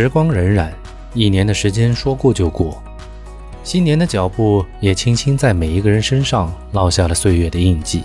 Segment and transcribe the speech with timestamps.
[0.00, 0.68] 时光荏苒，
[1.12, 2.80] 一年的时间说过就过，
[3.64, 8.04] 新年的脚步也轻轻在每一个人身上烙下了岁月的印记。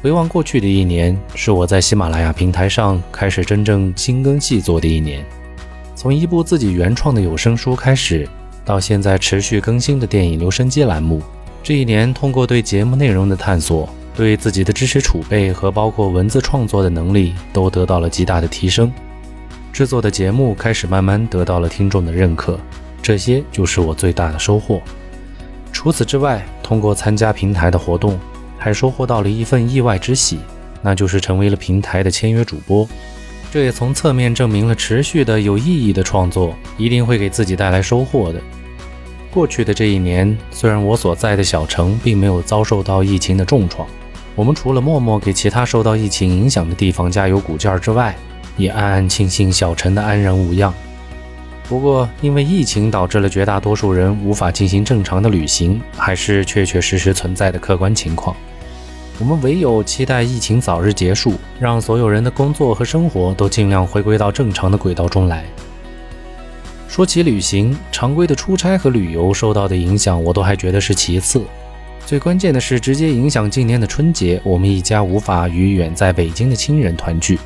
[0.00, 5.26] 回望过去的一年，是我在喜马拉雅平台上开始真正精耕细作的一年。
[5.96, 8.28] 从一部自己原创的有声书开始，
[8.64, 11.20] 到现在持续更新的电影留声机栏目，
[11.60, 18.92] 这一年通过对节目内容的探索，对自己的知识储备和包括文字创作的能力都得到了极大的提升。
[19.72, 22.58] 制作的节目开始慢慢得到了听众的认可，
[23.02, 24.80] 这些就是我最大的收获。
[25.72, 28.18] 除此之外，通过参加平台的活动。
[28.60, 30.40] 还收获到了一份意外之喜，
[30.82, 32.86] 那就是成为了平台的签约主播。
[33.52, 38.40] 这也从侧面证明了持续的有意义的创作一定会给自己带来收获的。
[39.30, 43.86] 过去的这一年，虽然我所在的小城并没有遭受到疫情的重创，
[44.34, 48.16] 我们除了默默给其他受到疫情影响的地方加油鼓劲儿之外，
[48.58, 50.74] 也暗暗庆幸小陈的安然无恙。
[51.66, 58.34] 不过，因为疫情导致了绝大多数人无法进行正常的旅行，还是确确实实存在的客观情况。
[59.18, 65.44] 我们唯有期待疫情早日结束，让所有人的工作和生活都尽量回归到正常的轨道中来。
[66.88, 71.44] 说起旅行，常规的出差和旅游受到的影响，我都还觉得是其次。
[72.06, 77.38] 最关键的是，直接影响今年的春节，我们一家无法与远在北京的亲人团聚。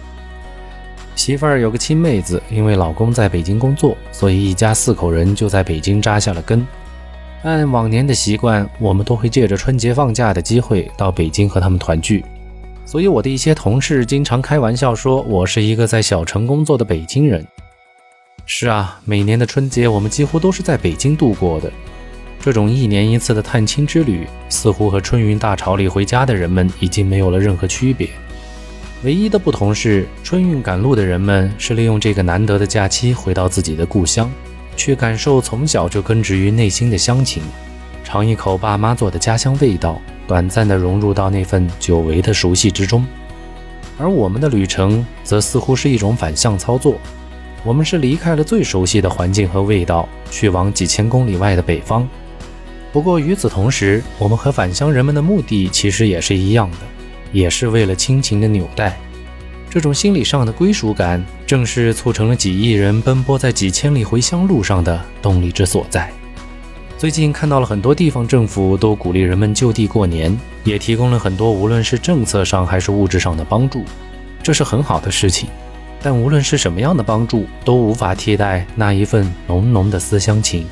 [1.15, 6.67] 媳妇儿有个亲妹子，因为老公在北京工作，所以一家四口人就在北京扎下了根。
[7.43, 12.25] 按往年的习惯，我们都会借着春节放假的机会到北京和他们团聚，
[12.85, 17.45] 所以我的一些同事经常开玩笑说我是一个在小城工作的北京人。
[18.47, 21.71] 是啊，每年的春节我们几乎都是在北京度过的。
[22.41, 28.09] 这种一年一次的探亲之旅，似乎和春运大潮里回家的人们已经没有了任何区别。
[29.05, 34.31] 唯一的不同是，春运赶路的人们是利用这个难得的假期回到自己的故乡。
[34.77, 37.43] 去感受从小就根植于内心的乡情，
[38.05, 43.05] 尝一口爸妈做的家乡味道，短暂的融入到那份久违的熟悉之中。
[43.99, 46.97] 而我们的旅程则似乎是一种反向操作，
[47.65, 52.09] 我们是离开了最熟悉的环境和味道，去往几千公里外的北方。
[52.93, 56.77] 不过与此同时，我们和返乡人们的目的其实也是一样的，
[57.33, 58.97] 也是为了亲情的纽带。
[59.69, 66.13] 这种心理上的归属感，正是促成了几亿人奔波在几千里回乡路上的动力之所在。
[66.99, 73.83] 最近看到了很多地方政府都鼓励人们就地过年，也提供了很多无论是政策上还是物质上的帮助，
[74.43, 75.49] 这是很好的事情。
[76.03, 80.67] 但无论是什么样的帮助，都无法替代那一份浓浓的思乡情。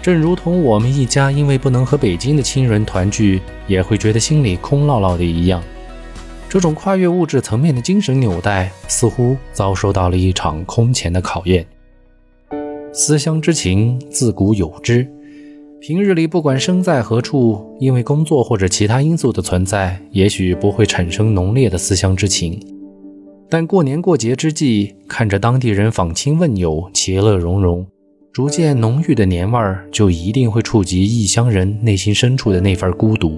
[0.00, 5.62] 正如同我们一家因为不能和北京的亲人团聚，也会觉得心里空落落的一样。
[6.48, 11.66] 这种跨越物质层面的精神纽带，似乎遭受到了一场空前的考验。
[12.92, 15.06] 思乡之情自古有之，
[15.80, 22.58] 平日里不管身在何处，因为工作或者其他因素的存在，也许不会产生浓烈的思乡之情。
[23.50, 27.86] 但过年过节之际，看着当地人访亲问友，其乐融融，
[28.38, 33.36] 逐渐浓郁的年味儿，就一定会触及异乡人内心深处的那份孤独。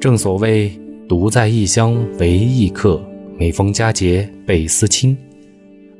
[0.00, 0.72] 正所谓。
[1.06, 2.98] 独在异乡为异客，
[3.38, 5.14] 每逢佳节倍思亲。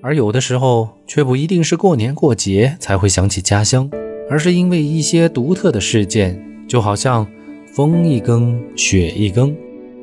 [0.00, 3.90] 而有的时候，却不一定是过年过节才会想起家乡，
[4.30, 7.26] 而是因为一些独特的事件，就好像
[7.74, 9.54] 风一更，雪一更，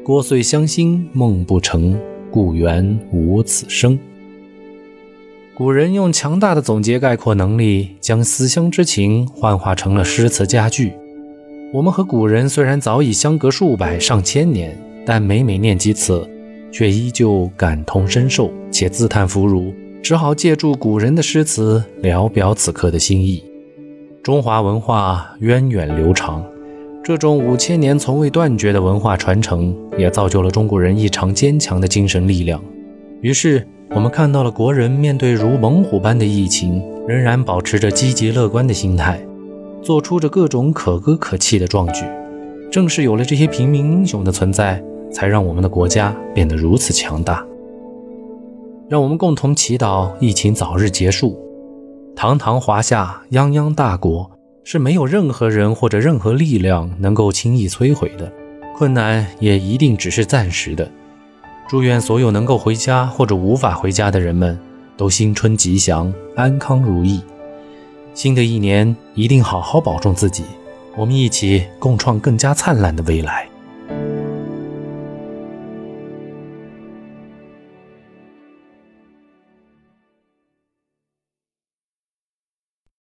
[0.05, 1.99] 聒碎乡心梦不成，
[2.29, 3.97] 故园无此声。
[5.63, 10.91] 古人用强大的总结概括能力，将思乡之情幻化成了诗词佳句。
[11.71, 14.75] 我们和古人虽然早已相隔数百上千年。
[15.05, 16.27] 但每每念及此，
[16.71, 19.71] 却依旧感同身受，且自叹弗如，
[20.01, 23.43] 只好借助古人的诗词聊表此刻的心意。
[24.23, 26.43] 中华文化源远流长，
[27.03, 32.59] 这种五千年从未断绝的文化传承，也造就了中国人异常坚强的精神力量。
[33.21, 39.25] 于是，我们看到了国人面对如猛虎般的疫情，仍然保持着积极乐观的心态，
[39.81, 42.05] 做出着各种可歌可泣的壮举。
[42.71, 44.81] 正是有了这些平民英雄的存在。
[45.11, 47.45] 才让我们的国家变得如此强大。
[48.87, 51.37] 让我们共同祈祷疫情早日结束。
[52.15, 54.31] 堂堂华夏泱泱大国
[54.63, 58.31] 是没有任何人或者任何力量能够轻易摧毁的，
[58.75, 60.89] 困难也一定只是暂时的。
[61.71, 64.59] 祝愿所有能够回家或者无法回家的人们
[64.97, 67.21] 都新春吉祥、安康如意。
[68.13, 70.43] 新的一年一定好好保重自己，
[70.97, 73.47] 我们一起共创更加灿烂的未来。